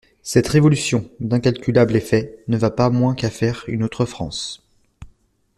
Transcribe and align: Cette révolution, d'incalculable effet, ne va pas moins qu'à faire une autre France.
Cette 0.23 0.47
révolution, 0.47 1.07
d'incalculable 1.19 1.95
effet, 1.95 2.39
ne 2.47 2.57
va 2.57 2.71
pas 2.71 2.89
moins 2.89 3.13
qu'à 3.13 3.29
faire 3.29 3.63
une 3.67 3.83
autre 3.83 4.05
France. 4.05 4.65